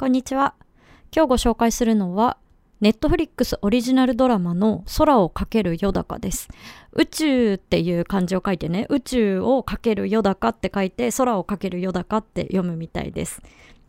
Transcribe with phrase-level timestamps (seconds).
[0.00, 0.54] こんにちは。
[1.14, 2.38] 今日ご紹介するのは、
[2.80, 6.48] ネットフリックスオリジナルドラマの空をかけるよだかです。
[6.92, 13.42] 宇宙っていう漢字を書いてね、宇宙をかけるよだかって書いて、空をかけるよだかって読むみたいです。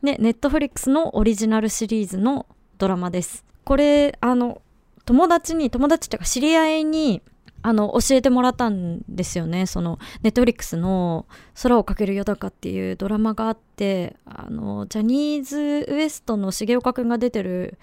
[0.03, 2.45] で、ネットフリックスのオリジナルシリーズの
[2.77, 3.45] ドラマです。
[3.63, 4.61] これ、あの、
[5.05, 7.21] 友達に、友達っていうか知り合いに
[7.63, 9.65] あの、教えてもらったんですよね。
[9.65, 11.25] その、ネットフリックスの
[11.61, 15.57] 空をかけるよだかっていうドラマがあって、あの、ジャニーズ
[15.89, 17.77] WEST の重岡くんが出てる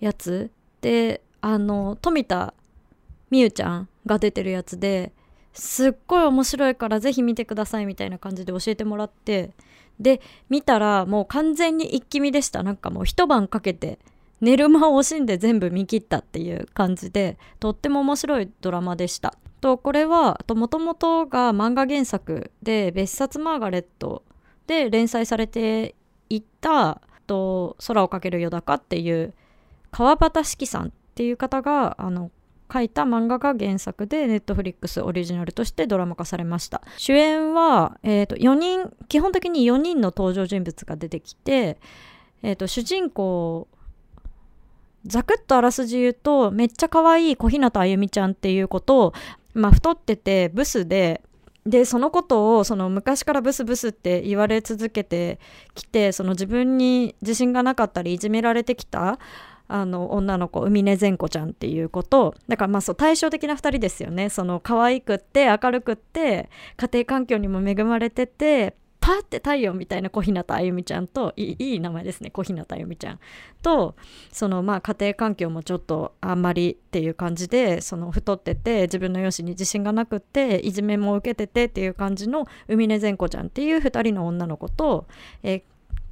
[0.00, 2.54] やつで、あの、富田
[3.30, 5.12] 美優ちゃんが出てるやつで、
[5.52, 9.50] すっごい面白いからぜひ見てくださいみたいな感じで教えてもらって、
[10.00, 12.62] で、見たらもう完全に一気見でした。
[12.62, 13.98] なんかもう一晩かけて、
[14.42, 19.34] 寝る間を惜しんで全部見切ったっていう感じでとっても面白いドラマでした。
[19.62, 24.24] とこれはもともとが漫画原作で「別冊マーガレット」
[24.66, 25.94] で連載されて
[26.28, 29.32] いたと「空をかけるよだか」っていう
[29.92, 32.32] 川端四季さんっていう方があの
[32.72, 41.78] 書いた漫画が原作でネットフリックスオリジナルとしてドラマ化されました主演は、えーと、4人基本的に4人の登場人物が出てきて、
[42.42, 43.68] えーと主人公
[45.06, 49.12] ざくっとあらすじ言うとめっちゃ可愛い小日向あゆみちゃんっていう子と、
[49.54, 51.22] まあ、太っててブスで
[51.66, 55.38] でそのことをその昔からブスブスって言われ続けて
[55.74, 59.20] きてその自分に自信がなかったりいじめられてきた
[59.68, 62.34] あの女の子海根善子ちゃんっていう子と。
[62.48, 64.28] だからまあそう対照的な2人ですよね。
[64.28, 73.20] その可愛くって明るくって家庭環境にも恵まれててパーって太陽みたいな小日向あゆみちゃんといい名前ですね小日向あゆみちゃん。
[73.60, 73.96] と
[74.30, 85.08] そのまあ家庭環境もちょっとあんまりっていう感じでその太ってて自分の容姿に自信がなくっていじめも受けててっていう感じの海根善子ちゃんっていう2人の女の子と、
[85.42, 85.62] えー、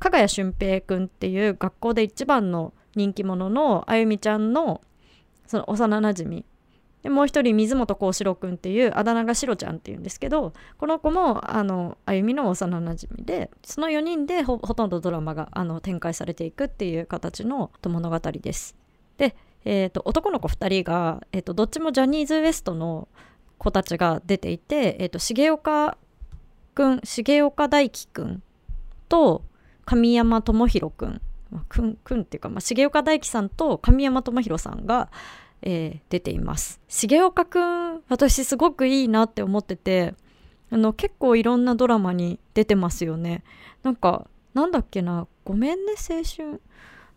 [0.00, 4.80] 加賀谷俊平くんっていう学校で一番の人気者のあゆみちゃんの
[5.46, 6.44] その幼なじみ
[7.02, 18.76] でもう一人水本幸四郎君っていうあだ名がシロちゃんっていうんですけどこの子もあの歩みの幼なじみでその4人でほとんどドラマがあの展開されていくっていう形の物語です。
[19.16, 19.34] で、
[19.64, 23.08] えーと、男の子2人が、えーと、どっちもジャニーズ WEST の
[23.58, 25.98] 子たちが出ていて、えーと、重岡
[26.74, 28.42] 君重岡大輝君
[29.08, 29.42] と
[29.84, 31.20] 神山智弘君
[31.68, 35.10] くんくんっていうか、まあ、重岡大輝さんと神山智弘さんが
[35.62, 36.80] えー、出ています。
[36.88, 40.14] 重岡くん私すごくいいなって思ってて
[40.70, 43.44] あの結構いろんなドラマに出てますよね。
[43.82, 46.60] なんかなんだっけなごめんね青春。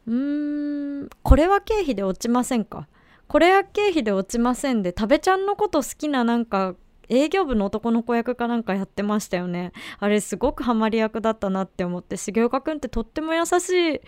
[0.08, 2.88] うーんこれは経費で落ちませんか？
[3.28, 6.76] これは経費で落ちませんで食べちゃんのこと好きななんか
[7.10, 9.72] 営業部の男の子役かなんかやってましたよね。
[10.00, 14.02] あれすごくハマり役だったなって思って重岡くんってとっても優しい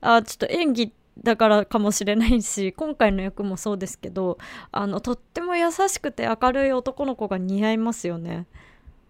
[0.00, 4.38] あちょっと演技だからかもしれないし 今回の役もそうですけど
[4.70, 8.46] あのとっても優しくて明るい男の子が似合いますよね。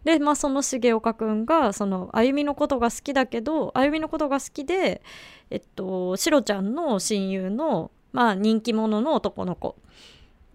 [0.04, 5.00] でまあその重岡くんがその歩みのことが好きだけど歩みのことが好きで
[5.48, 9.76] えっとシロちゃんの親友のまあ人気者の男の子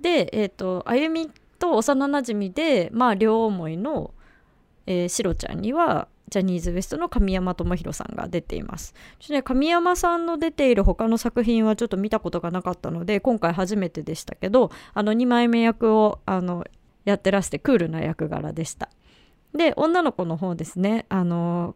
[0.02, 4.12] でえっと歩みと幼なじみでまあ両思いの、
[4.86, 8.93] えー、シロちゃんにはジャニーズ WEST の神山智弘さんが出ています。
[9.29, 16.65] ね、神山さんの出ている他の作品はちょっと見たことがなかったので今回初めてでしたけどあの2枚目役をあの
[17.05, 18.89] やってらしてクールな役柄でした。
[19.53, 21.75] で女の子の方ですねあの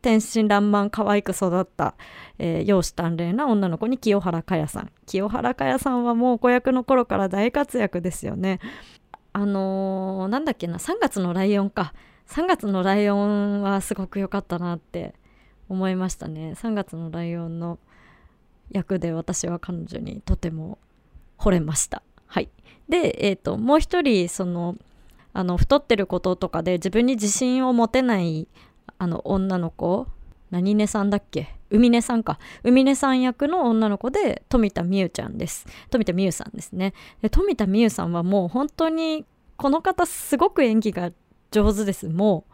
[0.00, 1.94] 天真爛漫可愛く育った、
[2.38, 8.58] えー、容姿端麗な女の子に清原果耶さん清原果耶さんはもう子役の頃から大活躍ですよね
[9.32, 11.94] あのー、なんだっけな3月のライオンか
[12.28, 15.14] 3月のライオンはすごく良かったなって
[15.68, 16.54] 思いましたね。
[16.56, 17.78] 3月のライオンの
[18.70, 20.78] 役で私は彼女にとても
[21.38, 22.02] 惚れました。
[22.26, 22.48] はい。
[22.88, 24.76] でえっ、ー、ともう一人その
[25.32, 28.48] あの太ってることとかで自分に自信を持てない
[28.98, 30.06] あの女の子
[30.50, 31.54] 何根さんだっけ？
[31.70, 32.38] 海根さんか。
[32.62, 35.66] 海根さん役の女の子で富田美優ちゃんです。
[35.90, 36.92] 富田美優さんですね。
[37.22, 39.24] で富田美優さんはもう本当に
[39.56, 41.12] この方すごく演技が
[41.52, 42.08] 上手です。
[42.08, 42.52] もう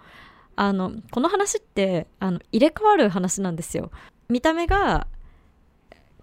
[0.57, 3.91] あのこの話ってあの入れ替わる話なんですよ。
[4.29, 5.07] 見た目が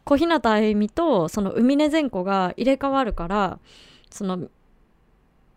[0.03, 3.59] 小日向あゆみとその海根善子が入れ替わるから
[4.11, 4.49] その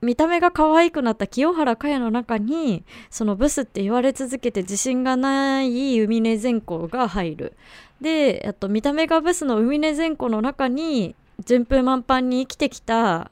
[0.00, 7.56] 見た目が可愛くなった清原果耶の中にそのブスって言われ続けて自信がない海根善子が入る。
[8.00, 13.30] であと見た目がブスの海根善子の中に順風満帆に生きてきた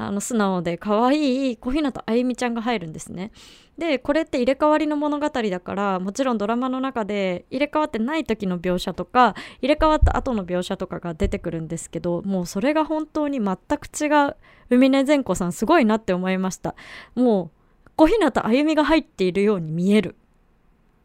[0.00, 3.32] あの素直で可愛い小日向あゆみちゃんが入るんですね。
[3.76, 14.36] でこれって入れ替わりの物語だからもちろんドラマの中で入れ替わってない時の描写とか入れ替わった後の描写とかが出てくるんですけどもうそれが本当に全く違う
[14.70, 16.74] 海根善子さんすごいなって思いました。
[17.14, 17.50] も
[17.86, 20.16] う小日向あゆみが入っているように見える。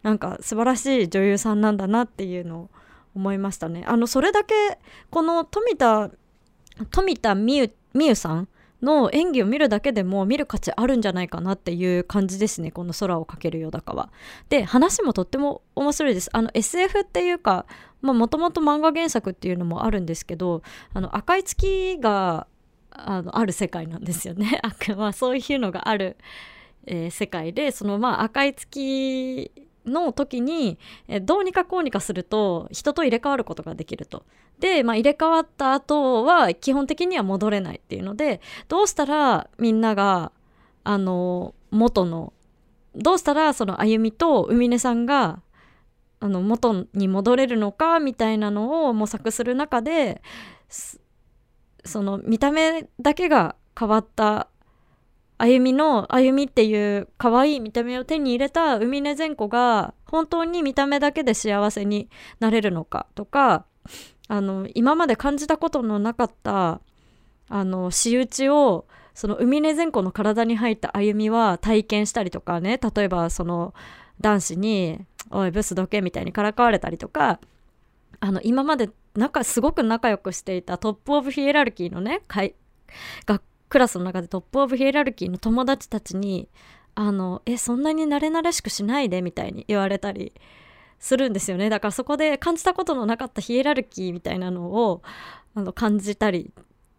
[0.04, 2.70] なんか素晴らしい女優さんなんだなっていうのを
[3.16, 3.84] 思いましたね。
[3.88, 4.54] あのそれだけ
[5.10, 6.12] この富田
[6.92, 8.48] 富田美優さん
[8.86, 14.10] の演技を見るだけでも見る価値あるんじゃないかなっていう感じですねこの「空をかけるよだかは。
[14.50, 16.30] で話もとっても面白いです。
[16.32, 17.66] あの SF っていうか
[18.02, 20.62] もともと漫画原作っていうのもあるんですけど
[20.94, 22.48] あの赤い月が
[22.92, 24.62] あのある世界なんですよね。
[24.96, 26.18] まあ、そういうのがある、
[26.86, 29.52] えー、世界でそのまあ赤い月
[29.86, 30.78] の時に、
[31.24, 34.24] どうにかこうにかすると人と入れ替わることができると。
[34.60, 38.40] で、まあ、入れ替わった後は基本的には戻れないっていうので
[38.70, 40.32] どうしたらみんなが
[40.86, 42.32] あの元の
[42.96, 45.42] どうしたらその歩みと海音さんが
[46.22, 50.22] あの元に戻れるのかみたいなのを模索する中で
[51.84, 54.48] その見た目だけが変わった
[55.38, 62.10] 歩みの歩みっていう可愛い見た目を手に入れた海根善子が本当に見た目だけで幸せに
[62.40, 63.66] なれるのかとか
[64.28, 66.80] あの今まで感じたことのなかった
[67.50, 73.74] あの仕打ちをその海根善子の体に入った歩みは体験したりとかね例えばその
[74.22, 75.00] 男子に
[75.32, 77.40] 「おいブスどけ」みたいにからかわれたりとか
[78.20, 82.22] あの今まで仲すごく仲良くしていたトップ・オブ・ヒエラルキーのね
[83.26, 86.50] 学クラスの中でトップオブヒエラルキーの友達たちに
[86.94, 90.34] あのえそんなに慣れ慣れしくしないでみたいに言われたり
[91.00, 91.70] するんですよね。
[91.70, 95.02] だからそこで感じたことのなかったヒエラルキーみたいなのを
[95.56, 96.52] あの感じたり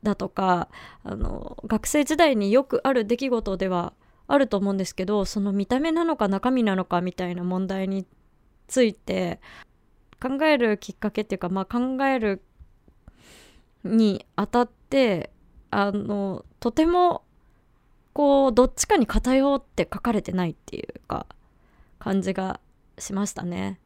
[0.02, 0.68] だとか
[1.02, 3.94] あの学生時代によくある出来事では
[4.28, 8.06] あると思うんですけどその見た目なのか中身なのかみたいな問題に
[8.68, 9.40] ついて
[10.20, 12.42] 考えるきっかけっていうか、まあ、考える
[13.84, 15.30] にあたって
[15.70, 17.22] あのとても
[18.12, 21.26] こうどっちかに偏って書かれてないっていうか
[21.98, 22.60] 感じが
[22.98, 23.78] しましたね。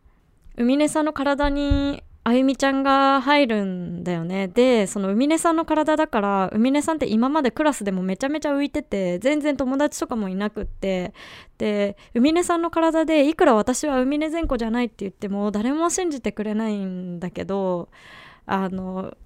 [0.56, 11.15] 海根さんの体にあゆみちゃんが入るんだよねでその海根さんの体だから海根さんって今までクラスでもめちゃめちゃ浮いてて全然友達とかもいなくって
[11.56, 17.88] で海根さんの体でいくら私は海根善子じゃないって言っても誰も信じてくれないんだけど
[18.44, 19.17] あの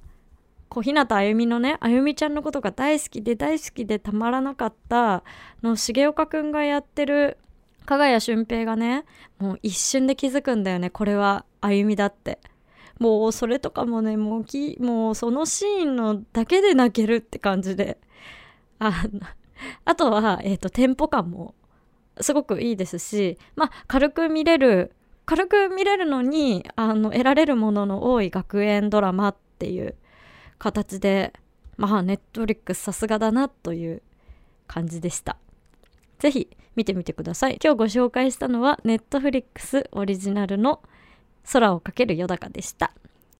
[0.74, 5.22] 小日向あゆみのねあゆみちゃんのことが大好きで大好きでたまらなかった
[5.62, 7.38] の重岡くんがやってる
[7.86, 9.04] 加賀谷俊平がね
[9.38, 10.90] もう一瞬で気づくんだよね。
[10.90, 12.40] これはあゆみだって。
[12.98, 17.98] もうそれとかもねもうきもうそのシーンのだけで泣けるって感じで。
[18.80, 19.04] あ
[19.84, 21.54] あとは、えーと、テンポ感も
[22.20, 24.92] すごくいいですしまあ軽く見れる
[25.24, 29.94] 軽く見れるのにあの得られるものの多い学園ドラマっていう
[30.64, 31.34] 形で
[31.76, 34.02] まあネットリックスさすがだなという
[34.66, 35.36] 感じでした。
[36.18, 37.58] 是非見てみてください。
[37.62, 40.80] 今日ご紹介したのはネットフリックスオリジナルの
[41.52, 42.94] 空をかけるよだかでした。